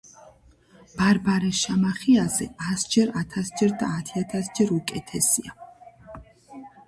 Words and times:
ბარბარე 0.99 1.49
შამახიაზე 1.57 2.47
ასჯერ, 2.71 3.13
ათასჯერ 3.21 3.75
და 3.83 3.91
ათიათასჯერ 3.99 4.73
უკეთესია 4.79 5.57